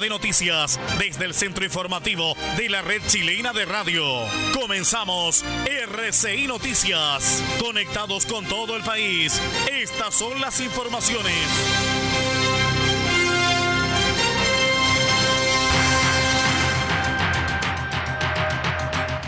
[0.00, 4.04] De noticias desde el centro informativo de la red chilena de radio.
[4.54, 7.42] Comenzamos RCI Noticias.
[7.60, 9.40] Conectados con todo el país.
[9.70, 11.99] Estas son las informaciones.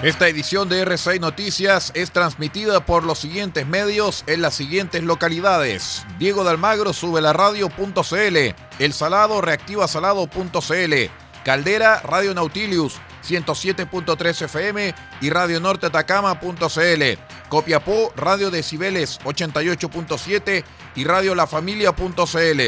[0.02, 6.04] Esta edición de RCI Noticias es transmitida por los siguientes medios en las siguientes localidades.
[6.18, 8.36] Diego de Almagro sube la radio.cl,
[8.80, 10.94] El Salado reactiva salado.cl,
[11.44, 17.02] Caldera Radio Nautilius 107.3 FM y Radio Norte Atacama.cl,
[17.48, 20.64] Copiapó Radio Decibeles 88.7
[20.96, 22.60] y Radio La Familia.cl,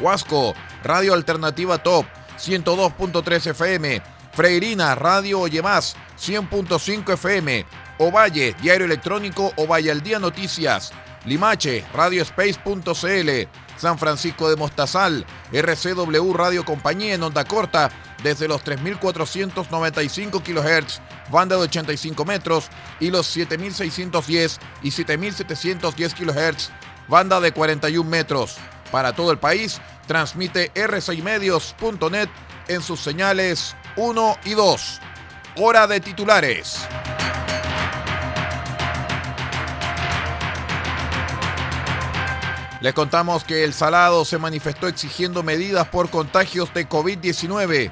[0.00, 2.06] Huasco Radio Alternativa Top
[2.38, 4.02] 102.3 FM,
[4.36, 7.64] Freirina Radio Oye Más 100.5 FM,
[7.96, 10.92] Ovalle, diario electrónico Ovalle al Día Noticias,
[11.24, 13.30] Limache, Radiospace.cl,
[13.78, 17.90] San Francisco de Mostazal, RCW Radio Compañía en onda corta
[18.22, 22.68] desde los 3.495 kHz, banda de 85 metros
[23.00, 26.70] y los 7.610 y 7.710 kHz,
[27.08, 28.58] banda de 41 metros.
[28.92, 32.28] Para todo el país, transmite r6medios.net
[32.68, 35.00] en sus señales 1 y 2.
[35.56, 36.86] Hora de titulares.
[42.82, 47.90] Les contamos que el Salado se manifestó exigiendo medidas por contagios de COVID-19.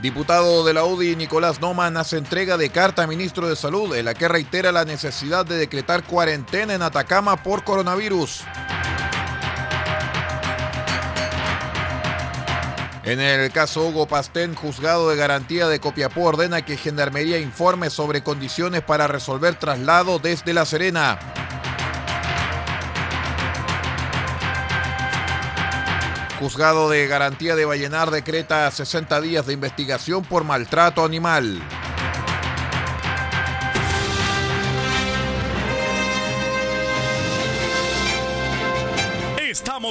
[0.00, 4.06] Diputado de la UDI Nicolás Noman hace entrega de carta al ministro de Salud en
[4.06, 8.42] la que reitera la necesidad de decretar cuarentena en Atacama por coronavirus.
[13.04, 18.22] En el caso Hugo Pastén, juzgado de garantía de Copiapó ordena que Gendarmería informe sobre
[18.22, 21.18] condiciones para resolver traslado desde La Serena.
[26.40, 31.62] Juzgado de garantía de Vallenar decreta 60 días de investigación por maltrato animal.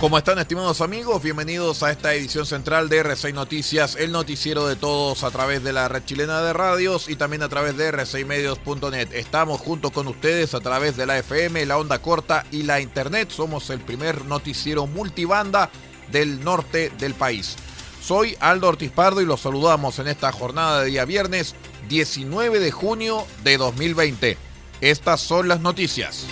[0.00, 1.22] ¿Cómo están estimados amigos?
[1.22, 5.72] Bienvenidos a esta edición central de R6 Noticias, el noticiero de todos a través de
[5.72, 9.08] la red chilena de radios y también a través de r6medios.net.
[9.12, 13.30] Estamos junto con ustedes a través de la FM, la onda corta y la internet.
[13.30, 15.70] Somos el primer noticiero multibanda
[16.10, 17.56] del norte del país.
[18.02, 21.54] Soy Aldo Ortiz Pardo y los saludamos en esta jornada de día viernes
[21.88, 24.36] 19 de junio de 2020.
[24.82, 26.26] Estas son las noticias.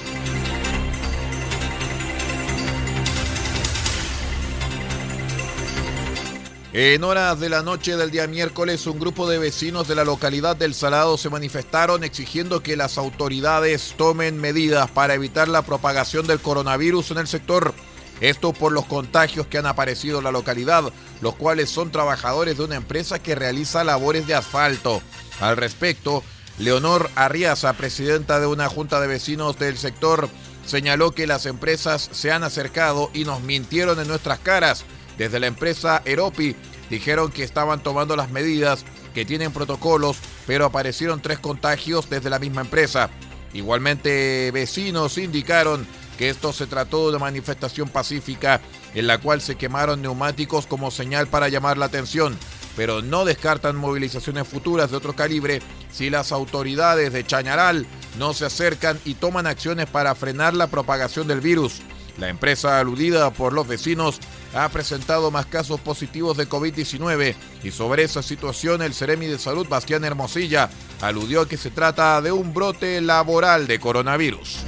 [6.74, 10.56] En horas de la noche del día miércoles, un grupo de vecinos de la localidad
[10.56, 16.40] del Salado se manifestaron exigiendo que las autoridades tomen medidas para evitar la propagación del
[16.40, 17.74] coronavirus en el sector.
[18.22, 20.84] Esto por los contagios que han aparecido en la localidad,
[21.20, 25.02] los cuales son trabajadores de una empresa que realiza labores de asfalto.
[25.42, 26.25] Al respecto,
[26.56, 30.30] Leonor Arriaza, presidenta de una junta de vecinos del sector,
[30.64, 34.86] señaló que las empresas se han acercado y nos mintieron en nuestras caras
[35.19, 36.56] desde la empresa Eropi
[36.91, 42.38] dijeron que estaban tomando las medidas, que tienen protocolos, pero aparecieron tres contagios desde la
[42.38, 43.11] misma empresa.
[43.53, 45.87] Igualmente, vecinos indicaron
[46.19, 48.61] que esto se trató de una manifestación pacífica
[48.94, 52.37] en la cual se quemaron neumáticos como señal para llamar la atención,
[52.76, 55.61] pero no descartan movilizaciones futuras de otro calibre
[55.91, 57.87] si las autoridades de Chañaral
[58.19, 61.81] no se acercan y toman acciones para frenar la propagación del virus.
[62.19, 64.20] La empresa aludida por los vecinos
[64.54, 69.66] ha presentado más casos positivos de COVID-19 y sobre esa situación el Ceremi de Salud
[69.69, 70.70] Bastián Hermosilla
[71.00, 74.58] aludió que se trata de un brote laboral de coronavirus.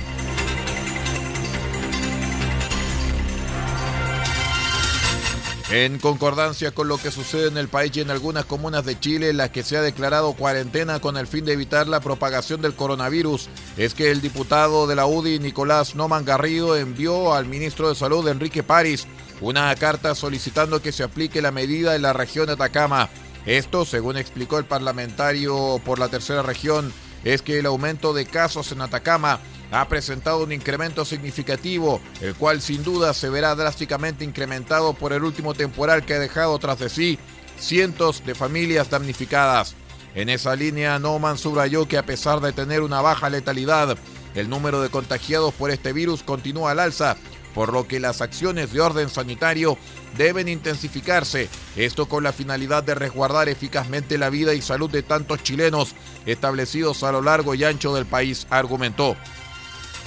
[5.70, 9.30] En concordancia con lo que sucede en el país y en algunas comunas de Chile
[9.30, 12.74] en las que se ha declarado cuarentena con el fin de evitar la propagación del
[12.74, 17.94] coronavirus, es que el diputado de la UDI, Nicolás Noman Garrido, envió al ministro de
[17.94, 19.08] Salud, Enrique París,
[19.44, 23.10] una carta solicitando que se aplique la medida en la región de Atacama.
[23.44, 26.92] Esto, según explicó el parlamentario por la tercera región,
[27.24, 32.62] es que el aumento de casos en Atacama ha presentado un incremento significativo, el cual
[32.62, 36.88] sin duda se verá drásticamente incrementado por el último temporal que ha dejado tras de
[36.88, 37.18] sí
[37.58, 39.74] cientos de familias damnificadas.
[40.14, 43.98] En esa línea, Noman subrayó que a pesar de tener una baja letalidad,
[44.34, 47.16] el número de contagiados por este virus continúa al alza,
[47.54, 49.78] por lo que las acciones de orden sanitario
[50.18, 55.42] deben intensificarse, esto con la finalidad de resguardar eficazmente la vida y salud de tantos
[55.42, 55.94] chilenos
[56.26, 59.16] establecidos a lo largo y ancho del país, argumentó.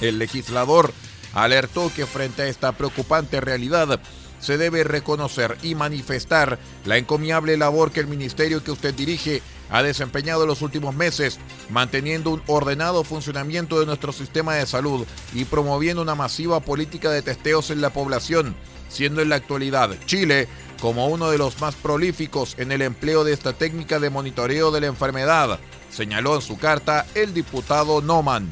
[0.00, 0.92] El legislador
[1.32, 4.00] alertó que frente a esta preocupante realidad
[4.40, 9.82] se debe reconocer y manifestar la encomiable labor que el ministerio que usted dirige ha
[9.82, 11.38] desempeñado los últimos meses,
[11.70, 17.22] manteniendo un ordenado funcionamiento de nuestro sistema de salud y promoviendo una masiva política de
[17.22, 18.56] testeos en la población,
[18.88, 20.48] siendo en la actualidad Chile
[20.80, 24.80] como uno de los más prolíficos en el empleo de esta técnica de monitoreo de
[24.80, 25.58] la enfermedad,
[25.90, 28.48] señaló en su carta el diputado Noman.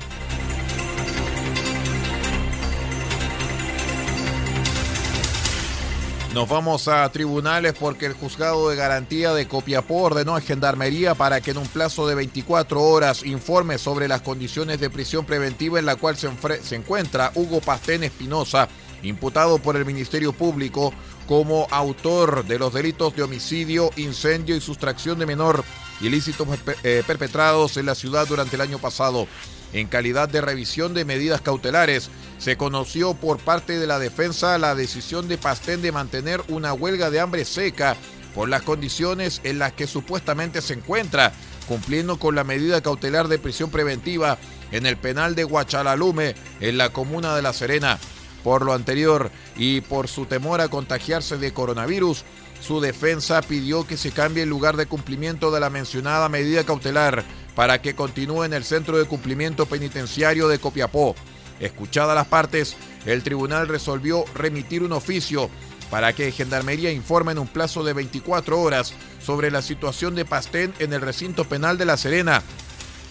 [6.37, 11.41] Nos vamos a tribunales porque el juzgado de garantía de Copiapó ordenó a Gendarmería para
[11.41, 15.87] que en un plazo de 24 horas informe sobre las condiciones de prisión preventiva en
[15.87, 16.29] la cual se,
[16.77, 18.69] encuentra Hugo Pastén Espinosa,
[19.03, 20.93] imputado por el Ministerio Público
[21.27, 25.65] como autor de los delitos de homicidio, incendio y sustracción de menor
[26.03, 26.47] ilícitos
[26.83, 29.27] eh, perpetrados en la ciudad durante el año pasado
[29.72, 32.10] en calidad de revisión de medidas cautelares.
[32.38, 37.10] Se conoció por parte de la defensa la decisión de Pastén de mantener una huelga
[37.10, 37.96] de hambre seca
[38.34, 41.32] por las condiciones en las que supuestamente se encuentra,
[41.66, 44.38] cumpliendo con la medida cautelar de prisión preventiva
[44.72, 47.98] en el penal de Huachalalume, en la comuna de La Serena.
[48.44, 52.24] Por lo anterior y por su temor a contagiarse de coronavirus,
[52.60, 57.24] su defensa pidió que se cambie el lugar de cumplimiento de la mencionada medida cautelar
[57.56, 61.17] para que continúe en el Centro de Cumplimiento Penitenciario de Copiapó.
[61.58, 62.76] Escuchadas las partes,
[63.06, 65.50] el tribunal resolvió remitir un oficio
[65.91, 68.93] para que Gendarmería informe en un plazo de 24 horas
[69.25, 72.43] sobre la situación de Pastén en el recinto penal de La Serena,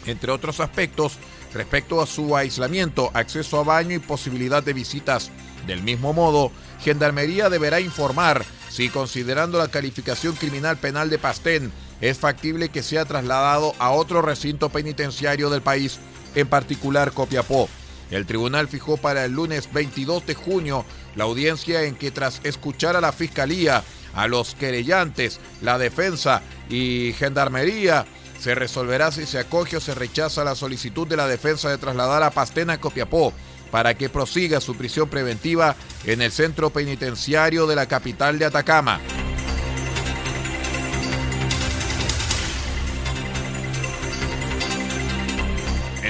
[0.06, 1.18] entre otros aspectos
[1.52, 5.32] respecto a su aislamiento, acceso a baño y posibilidad de visitas.
[5.66, 6.52] Del mismo modo,
[6.82, 11.72] Gendarmería deberá informar si considerando la calificación criminal penal de Pastén
[12.02, 16.00] es factible que sea trasladado a otro recinto penitenciario del país,
[16.36, 17.70] en particular Copiapó.
[18.12, 22.96] El tribunal fijó para el lunes 22 de junio la audiencia en que tras escuchar
[22.96, 23.84] a la Fiscalía,
[24.14, 28.06] a los querellantes, la defensa y gendarmería,
[28.40, 32.22] se resolverá si se acoge o se rechaza la solicitud de la defensa de trasladar
[32.22, 33.34] a Pastena a Copiapó
[33.72, 35.76] para que prosiga su prisión preventiva
[36.06, 39.00] en el centro penitenciario de la capital de Atacama.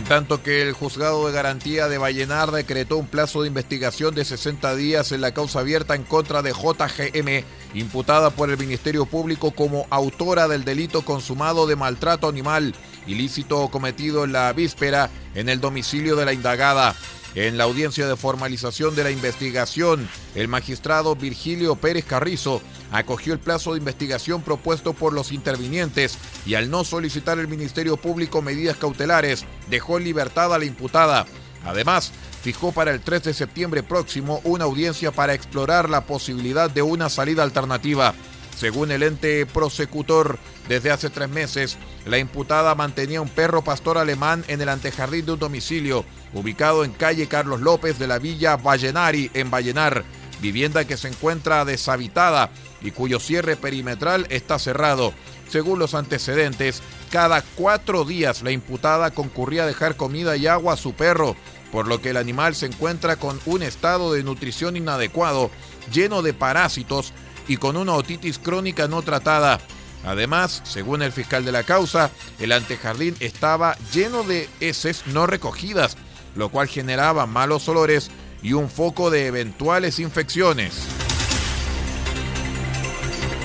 [0.07, 4.75] Tanto que el juzgado de garantía de Vallenar decretó un plazo de investigación de 60
[4.75, 7.43] días en la causa abierta en contra de JGM,
[7.73, 12.75] imputada por el Ministerio Público como autora del delito consumado de maltrato animal,
[13.07, 16.95] ilícito cometido en la víspera en el domicilio de la indagada.
[17.35, 22.61] En la audiencia de formalización de la investigación, el magistrado Virgilio Pérez Carrizo
[22.91, 27.97] acogió el plazo de investigación propuesto por los intervinientes y al no solicitar el Ministerio
[27.97, 31.25] Público medidas cautelares, dejó en libertad a la imputada.
[31.65, 36.83] Además, fijó para el 3 de septiembre próximo una audiencia para explorar la posibilidad de
[36.83, 38.13] una salida alternativa.
[38.55, 44.45] Según el ente prosecutor, desde hace tres meses, la imputada mantenía un perro pastor alemán
[44.47, 49.29] en el antejardín de un domicilio ubicado en calle Carlos López de la Villa Vallenari,
[49.33, 50.05] en Vallenar,
[50.41, 52.49] vivienda que se encuentra deshabitada
[52.81, 55.13] y cuyo cierre perimetral está cerrado.
[55.49, 56.81] Según los antecedentes,
[57.11, 61.35] cada cuatro días la imputada concurría a dejar comida y agua a su perro,
[61.71, 65.51] por lo que el animal se encuentra con un estado de nutrición inadecuado,
[65.91, 67.13] lleno de parásitos
[67.47, 69.59] y con una otitis crónica no tratada.
[70.05, 75.97] Además, según el fiscal de la causa, el antejardín estaba lleno de heces no recogidas,
[76.35, 78.11] lo cual generaba malos olores
[78.41, 80.75] y un foco de eventuales infecciones.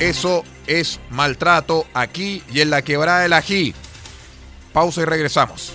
[0.00, 3.74] Eso es maltrato aquí y en la quebrada del ají.
[4.72, 5.74] Pausa y regresamos.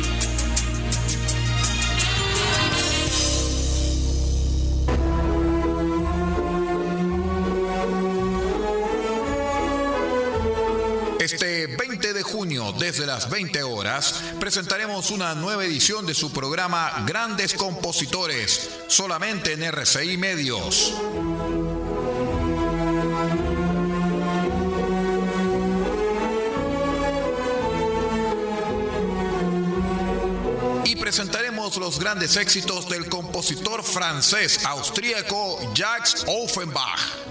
[12.91, 19.63] Desde las 20 horas, presentaremos una nueva edición de su programa Grandes Compositores, solamente en
[19.63, 20.93] RCI Medios.
[30.83, 37.30] Y presentaremos los grandes éxitos del compositor francés austríaco Jacques Offenbach.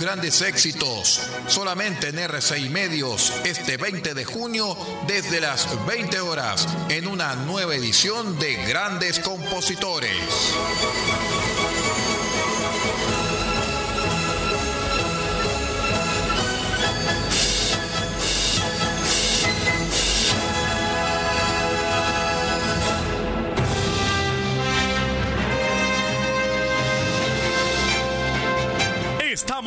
[0.00, 4.76] Grandes éxitos, solamente en R6 Medios, este 20 de junio,
[5.06, 10.10] desde las 20 horas, en una nueva edición de Grandes Compositores.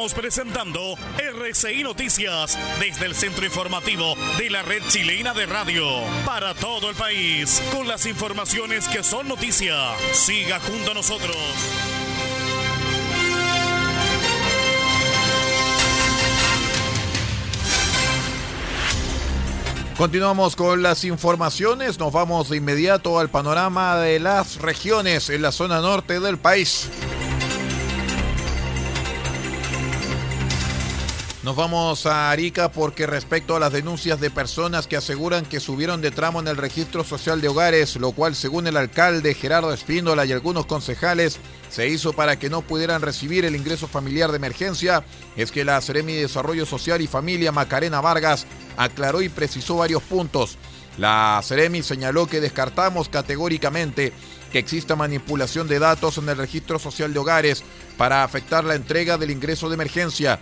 [0.03, 0.81] Estamos presentando
[1.17, 5.85] RCI Noticias desde el centro informativo de la red chilena de radio
[6.25, 9.73] para todo el país con las informaciones que son noticia.
[10.11, 11.37] Siga junto a nosotros.
[19.97, 25.53] Continuamos con las informaciones, nos vamos de inmediato al panorama de las regiones en la
[25.53, 26.89] zona norte del país.
[31.43, 35.99] Nos vamos a Arica porque respecto a las denuncias de personas que aseguran que subieron
[35.99, 40.25] de tramo en el registro social de hogares, lo cual según el alcalde Gerardo Espíndola
[40.25, 45.03] y algunos concejales se hizo para que no pudieran recibir el ingreso familiar de emergencia,
[45.35, 48.45] es que la Seremi de Desarrollo Social y Familia Macarena Vargas
[48.77, 50.57] aclaró y precisó varios puntos.
[50.97, 54.13] La Seremi señaló que descartamos categóricamente
[54.53, 57.63] que exista manipulación de datos en el registro social de hogares
[57.97, 60.39] para afectar la entrega del ingreso de emergencia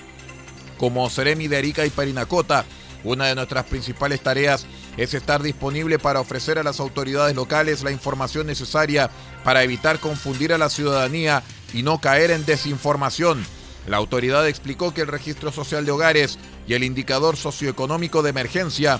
[0.81, 2.65] como Seremi de Arica y Parinacota.
[3.03, 4.65] Una de nuestras principales tareas
[4.97, 9.11] es estar disponible para ofrecer a las autoridades locales la información necesaria
[9.43, 13.45] para evitar confundir a la ciudadanía y no caer en desinformación.
[13.87, 18.99] La autoridad explicó que el registro social de hogares y el indicador socioeconómico de emergencia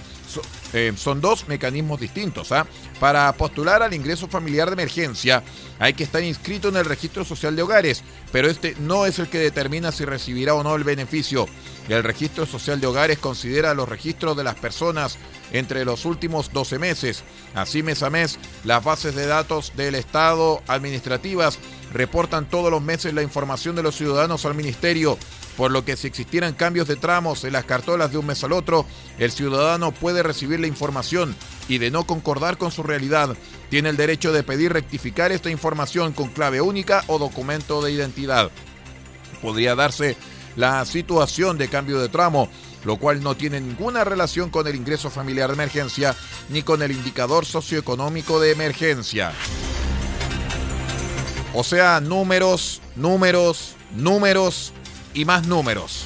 [0.73, 2.51] eh, son dos mecanismos distintos.
[2.51, 2.65] ¿ah?
[2.99, 5.43] Para postular al ingreso familiar de emergencia
[5.79, 9.29] hay que estar inscrito en el registro social de hogares, pero este no es el
[9.29, 11.47] que determina si recibirá o no el beneficio.
[11.89, 15.17] El registro social de hogares considera los registros de las personas
[15.51, 17.23] entre los últimos 12 meses.
[17.53, 21.59] Así mes a mes, las bases de datos del Estado administrativas
[21.93, 25.17] reportan todos los meses la información de los ciudadanos al ministerio,
[25.57, 28.53] por lo que si existieran cambios de tramos en las cartolas de un mes al
[28.53, 28.85] otro,
[29.17, 31.35] el ciudadano puede recibir la información
[31.67, 33.35] y de no concordar con su realidad,
[33.69, 38.51] tiene el derecho de pedir rectificar esta información con clave única o documento de identidad.
[39.41, 40.17] Podría darse
[40.55, 42.49] la situación de cambio de tramo,
[42.83, 46.15] lo cual no tiene ninguna relación con el ingreso familiar de emergencia
[46.49, 49.33] ni con el indicador socioeconómico de emergencia.
[51.53, 54.73] O sea, números, números, números
[55.13, 56.05] y más números.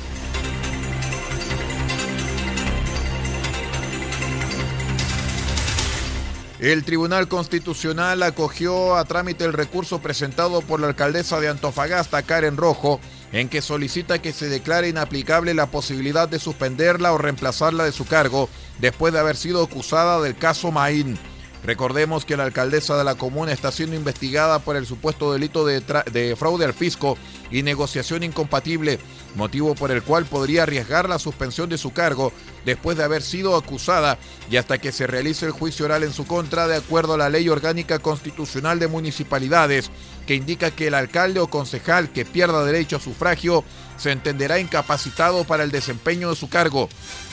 [6.59, 12.57] El Tribunal Constitucional acogió a trámite el recurso presentado por la alcaldesa de Antofagasta, Karen
[12.57, 12.99] Rojo,
[13.33, 18.07] en que solicita que se declare inaplicable la posibilidad de suspenderla o reemplazarla de su
[18.07, 18.49] cargo
[18.79, 21.19] después de haber sido acusada del caso Maín.
[21.65, 25.81] Recordemos que la alcaldesa de la comuna está siendo investigada por el supuesto delito de,
[26.11, 27.17] de, fraude al fisco
[27.49, 28.99] y negociación incompatible,
[29.33, 32.31] motivo por el cual podría arriesgar la suspensión de su cargo
[32.65, 34.19] después de haber sido acusada
[34.49, 37.29] y hasta que se realice el juicio oral en su contra de acuerdo a la
[37.29, 39.89] ley orgánica constitucional de municipalidades
[40.27, 43.63] que indica que el alcalde o concejal que pierda derecho a sufragio
[43.97, 46.89] se entenderá incapacitado para el desempeño de su cargo.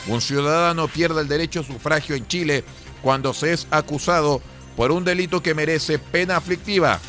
[0.06, 2.64] Un ciudadano pierde el derecho a sufragio en Chile
[3.02, 4.40] cuando se es acusado
[4.76, 7.00] por un delito que merece pena aflictiva.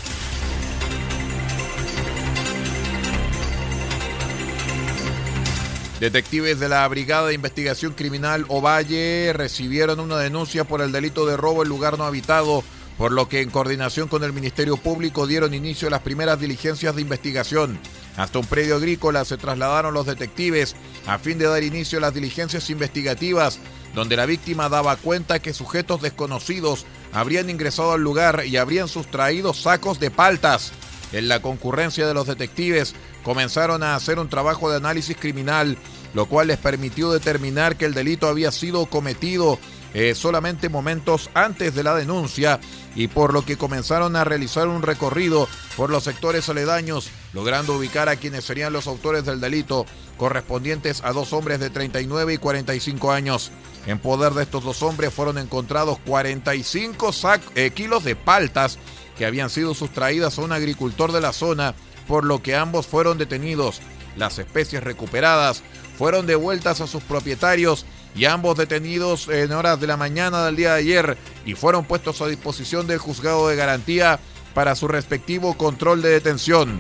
[6.00, 11.38] Detectives de la Brigada de Investigación Criminal Ovalle recibieron una denuncia por el delito de
[11.38, 12.62] robo en lugar no habitado,
[12.98, 16.94] por lo que en coordinación con el Ministerio Público dieron inicio a las primeras diligencias
[16.94, 17.80] de investigación.
[18.18, 20.76] Hasta un predio agrícola se trasladaron los detectives
[21.08, 23.60] a fin de dar inicio a las diligencias investigativas
[23.94, 29.54] donde la víctima daba cuenta que sujetos desconocidos habrían ingresado al lugar y habrían sustraído
[29.54, 30.72] sacos de paltas.
[31.12, 35.78] En la concurrencia de los detectives comenzaron a hacer un trabajo de análisis criminal,
[36.14, 39.60] lo cual les permitió determinar que el delito había sido cometido
[39.94, 42.60] eh, solamente momentos antes de la denuncia
[42.96, 45.48] y por lo que comenzaron a realizar un recorrido
[45.78, 49.86] por los sectores aledaños, logrando ubicar a quienes serían los autores del delito,
[50.18, 53.52] correspondientes a dos hombres de 39 y 45 años.
[53.86, 57.12] En poder de estos dos hombres fueron encontrados 45
[57.56, 58.78] eh, kilos de paltas
[59.18, 61.75] que habían sido sustraídas a un agricultor de la zona,
[62.08, 63.82] por lo que ambos fueron detenidos.
[64.16, 65.63] Las especies recuperadas
[65.98, 70.74] fueron devueltas a sus propietarios y ambos detenidos en horas de la mañana del día
[70.74, 74.19] de ayer y fueron puestos a disposición del juzgado de garantía
[74.54, 76.80] para su respectivo control de detención.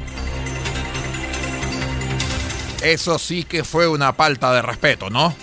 [2.83, 5.33] Eso sí que fue una falta de respeto, ¿no?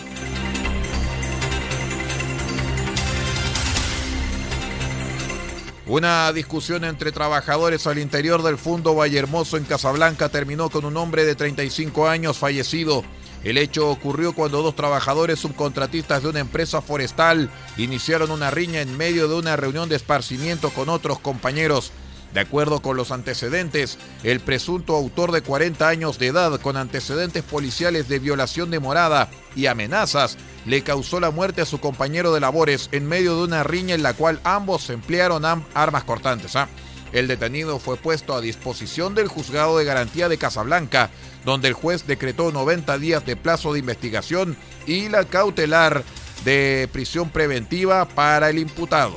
[5.86, 11.24] Una discusión entre trabajadores al interior del Fundo Vallehermoso en Casablanca terminó con un hombre
[11.24, 13.02] de 35 años fallecido.
[13.42, 17.48] El hecho ocurrió cuando dos trabajadores subcontratistas de una empresa forestal
[17.78, 21.90] iniciaron una riña en medio de una reunión de esparcimiento con otros compañeros.
[22.34, 27.42] De acuerdo con los antecedentes, el presunto autor de 40 años de edad con antecedentes
[27.42, 32.40] policiales de violación de morada y amenazas le causó la muerte a su compañero de
[32.40, 36.54] labores en medio de una riña en la cual ambos emplearon armas cortantes.
[36.54, 36.68] ¿ah?
[37.12, 41.10] El detenido fue puesto a disposición del juzgado de garantía de Casablanca,
[41.44, 46.04] donde el juez decretó 90 días de plazo de investigación y la cautelar
[46.44, 49.16] de prisión preventiva para el imputado.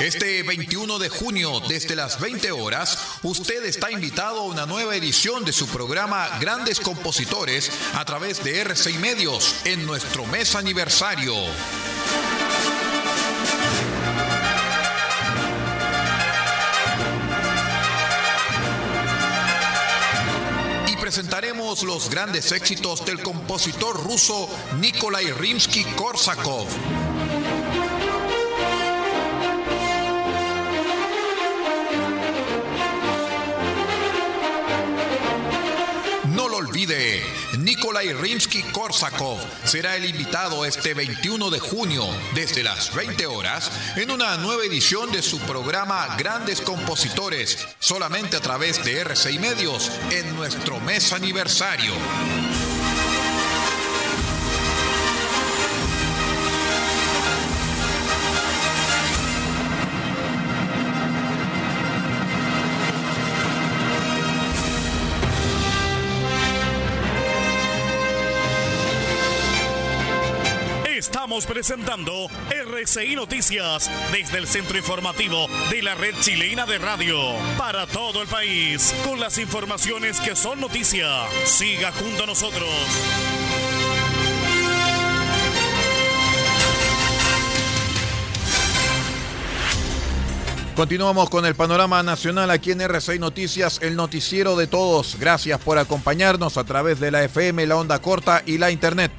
[0.00, 5.44] Este 21 de junio, desde las 20 horas, usted está invitado a una nueva edición
[5.44, 11.34] de su programa Grandes Compositores a través de RCI Medios en nuestro mes aniversario.
[20.88, 24.48] Y presentaremos los grandes éxitos del compositor ruso
[24.80, 26.66] Nikolai Rimsky-Korsakov.
[36.74, 44.36] Nikolai Rimsky-Korsakov será el invitado este 21 de junio desde las 20 horas en una
[44.38, 50.80] nueva edición de su programa Grandes Compositores, solamente a través de RCI Medios en nuestro
[50.80, 51.92] mes aniversario.
[71.04, 77.18] Estamos presentando RCI Noticias desde el centro informativo de la red chilena de radio
[77.58, 81.06] para todo el país con las informaciones que son noticia.
[81.44, 82.70] Siga junto a nosotros.
[90.74, 95.18] Continuamos con el panorama nacional aquí en RCI Noticias, el noticiero de todos.
[95.20, 99.12] Gracias por acompañarnos a través de la FM, la onda corta y la internet.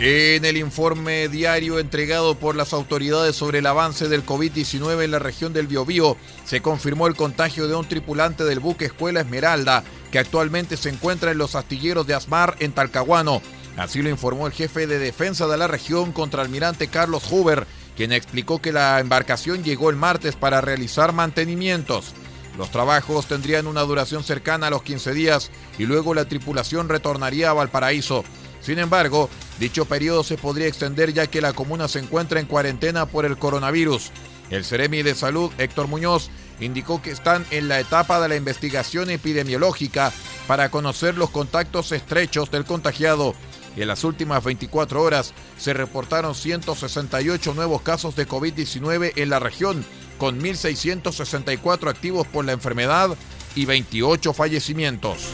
[0.00, 5.18] En el informe diario entregado por las autoridades sobre el avance del COVID-19 en la
[5.18, 9.82] región del Biobío, se confirmó el contagio de un tripulante del buque Escuela Esmeralda,
[10.12, 13.42] que actualmente se encuentra en los astilleros de Asmar, en Talcahuano.
[13.76, 18.62] Así lo informó el jefe de defensa de la región, contraalmirante Carlos Huber, quien explicó
[18.62, 22.14] que la embarcación llegó el martes para realizar mantenimientos.
[22.56, 27.50] Los trabajos tendrían una duración cercana a los 15 días y luego la tripulación retornaría
[27.50, 28.22] a Valparaíso.
[28.60, 29.28] Sin embargo,
[29.58, 33.36] dicho periodo se podría extender ya que la comuna se encuentra en cuarentena por el
[33.38, 34.10] coronavirus.
[34.50, 39.10] El Ceremi de Salud, Héctor Muñoz, indicó que están en la etapa de la investigación
[39.10, 40.12] epidemiológica
[40.46, 43.34] para conocer los contactos estrechos del contagiado.
[43.76, 49.84] En las últimas 24 horas se reportaron 168 nuevos casos de COVID-19 en la región,
[50.18, 53.16] con 1.664 activos por la enfermedad
[53.54, 55.28] y 28 fallecimientos.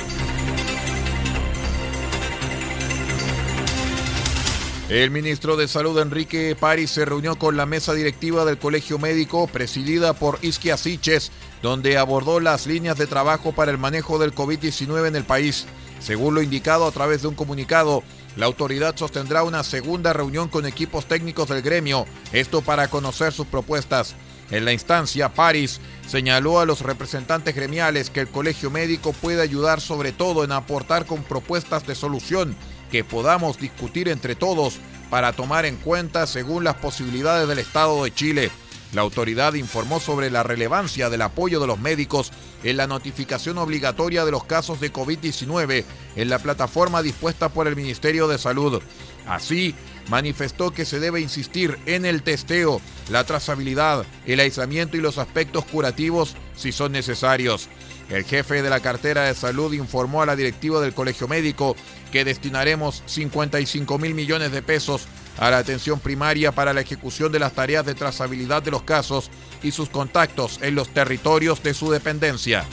[4.95, 9.49] El ministro de Salud Enrique París se reunió con la mesa directiva del Colegio Médico
[9.49, 15.09] presidida por Isquia Siches, donde abordó las líneas de trabajo para el manejo del COVID-19
[15.09, 15.67] en el país.
[15.99, 18.05] Según lo indicado a través de un comunicado,
[18.37, 23.49] la autoridad sostendrá una segunda reunión con equipos técnicos del gremio, esto para conocer sus
[23.49, 24.15] propuestas.
[24.53, 29.81] En la instancia, París señaló a los representantes gremiales que el Colegio Médico puede ayudar
[29.81, 32.55] sobre todo en aportar con propuestas de solución
[32.95, 34.79] que podamos discutir entre todos
[35.11, 38.53] para tomar en cuenta según las posibilidades del Estado de Chile.
[38.93, 42.31] La autoridad informó sobre la relevancia del apoyo de los médicos
[42.63, 47.75] en la notificación obligatoria de los casos de COVID-19 en la plataforma dispuesta por el
[47.75, 48.81] Ministerio de Salud.
[49.27, 49.75] Así,
[50.09, 52.81] manifestó que se debe insistir en el testeo,
[53.11, 57.69] la trazabilidad, el aislamiento y los aspectos curativos si son necesarios.
[58.11, 61.75] El jefe de la cartera de salud informó a la directiva del Colegio Médico
[62.15, 67.41] que destinaremos 55 mil millones de pesos a la atención primaria para la ejecución de
[67.41, 69.33] las tareas de trazabilidad de los casos
[69.65, 72.67] y sus contactos en los territorios de su dependencia.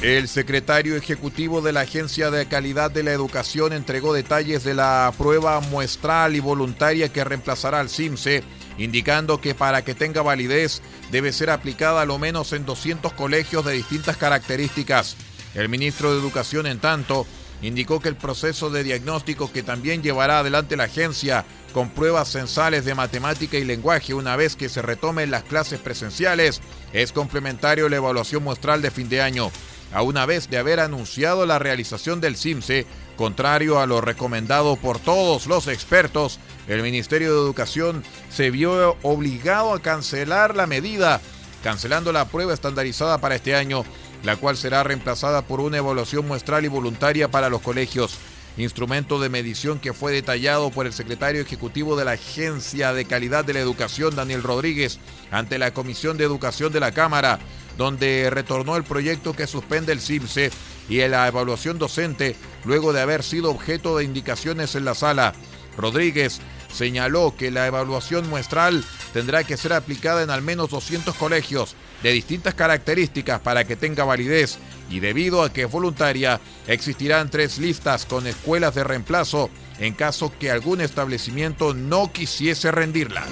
[0.00, 5.12] El secretario ejecutivo de la Agencia de Calidad de la Educación entregó detalles de la
[5.18, 8.42] prueba muestral y voluntaria que reemplazará al CIMSE,
[8.78, 13.64] indicando que para que tenga validez debe ser aplicada a lo menos en 200 colegios
[13.64, 15.16] de distintas características.
[15.54, 17.26] El ministro de Educación, en tanto,
[17.62, 22.84] indicó que el proceso de diagnóstico que también llevará adelante la agencia con pruebas censales
[22.84, 26.60] de matemática y lenguaje una vez que se retomen las clases presenciales
[26.92, 29.50] es complementario a la evaluación muestral de fin de año
[29.92, 34.98] a una vez de haber anunciado la realización del CIMSE, contrario a lo recomendado por
[34.98, 41.20] todos los expertos, el Ministerio de Educación se vio obligado a cancelar la medida,
[41.62, 43.84] cancelando la prueba estandarizada para este año,
[44.24, 48.18] la cual será reemplazada por una evaluación muestral y voluntaria para los colegios
[48.56, 53.44] instrumento de medición que fue detallado por el secretario ejecutivo de la Agencia de Calidad
[53.44, 54.98] de la Educación, Daniel Rodríguez,
[55.30, 57.38] ante la Comisión de Educación de la Cámara,
[57.78, 60.50] donde retornó el proyecto que suspende el CIMSE
[60.88, 65.34] y la evaluación docente luego de haber sido objeto de indicaciones en la sala.
[65.76, 66.40] Rodríguez
[66.72, 72.12] señaló que la evaluación muestral tendrá que ser aplicada en al menos 200 colegios de
[72.12, 74.58] distintas características para que tenga validez
[74.90, 80.32] y debido a que es voluntaria, existirán tres listas con escuelas de reemplazo en caso
[80.38, 83.26] que algún establecimiento no quisiese rendirla.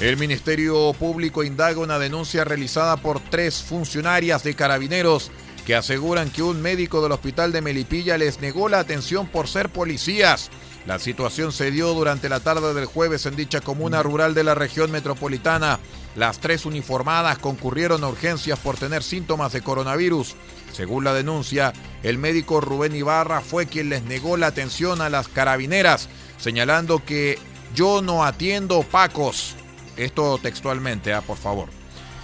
[0.00, 5.30] El Ministerio Público indaga una denuncia realizada por tres funcionarias de carabineros
[5.66, 9.68] que aseguran que un médico del hospital de Melipilla les negó la atención por ser
[9.68, 10.48] policías.
[10.86, 14.54] La situación se dio durante la tarde del jueves en dicha comuna rural de la
[14.54, 15.78] región metropolitana.
[16.16, 20.34] Las tres uniformadas concurrieron a urgencias por tener síntomas de coronavirus.
[20.72, 25.28] Según la denuncia, el médico Rubén Ibarra fue quien les negó la atención a las
[25.28, 26.08] carabineras,
[26.38, 27.38] señalando que
[27.74, 29.56] yo no atiendo pacos.
[30.00, 31.68] Esto textualmente, ah, por favor.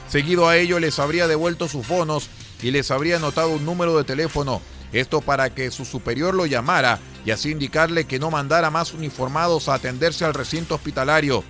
[0.08, 2.30] Seguido a ello les habría devuelto sus bonos
[2.62, 4.62] y les habría anotado un número de teléfono.
[4.92, 9.68] Esto para que su superior lo llamara y así indicarle que no mandara más uniformados
[9.68, 11.44] a atenderse al recinto hospitalario.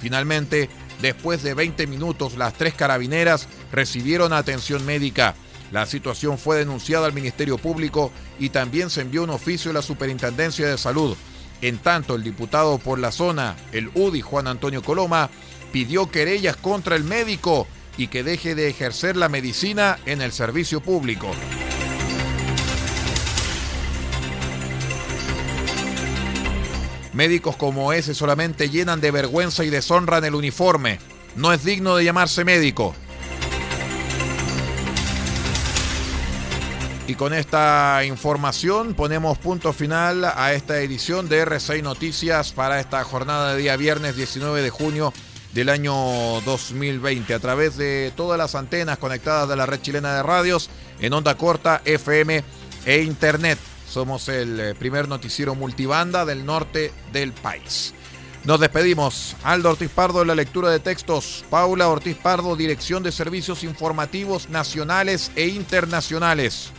[0.00, 0.68] Finalmente,
[1.00, 5.34] después de 20 minutos, las tres carabineras recibieron atención médica.
[5.72, 9.82] La situación fue denunciada al Ministerio Público y también se envió un oficio a la
[9.82, 11.16] Superintendencia de Salud.
[11.62, 15.30] En tanto, el diputado por la zona, el UDI Juan Antonio Coloma,
[15.72, 20.80] pidió querellas contra el médico y que deje de ejercer la medicina en el servicio
[20.80, 21.30] público.
[27.12, 30.98] Médicos como ese solamente llenan de vergüenza y deshonra en el uniforme.
[31.36, 32.94] No es digno de llamarse médico.
[37.06, 43.02] Y con esta información ponemos punto final a esta edición de R6 Noticias para esta
[43.02, 45.12] jornada de día viernes 19 de junio
[45.52, 45.94] del año
[46.42, 51.12] 2020 a través de todas las antenas conectadas de la red chilena de radios en
[51.12, 52.44] onda corta, FM
[52.84, 53.58] e Internet.
[53.88, 57.92] Somos el eh, primer noticiero multibanda del norte del país.
[58.44, 59.36] Nos despedimos.
[59.42, 61.44] Aldo Ortiz Pardo en la lectura de textos.
[61.50, 66.70] Paula Ortiz Pardo, dirección de servicios informativos nacionales e internacionales.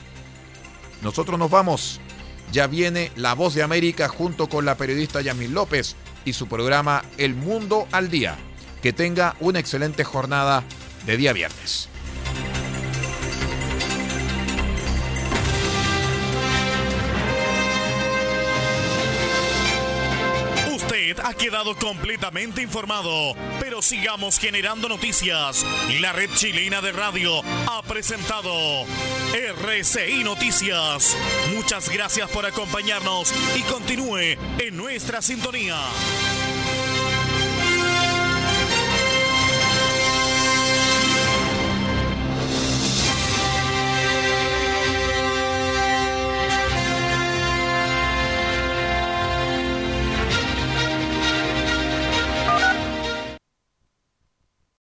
[1.04, 2.00] Nosotros nos vamos.
[2.52, 7.04] Ya viene La Voz de América junto con la periodista Yamil López y su programa
[7.18, 8.38] El Mundo al Día.
[8.82, 10.64] Que tenga una excelente jornada
[11.06, 11.88] de día viernes.
[20.74, 25.64] Usted ha quedado completamente informado, pero sigamos generando noticias.
[26.00, 28.52] La red chilena de radio ha presentado
[29.34, 31.16] RCI Noticias.
[31.54, 35.78] Muchas gracias por acompañarnos y continúe en nuestra sintonía.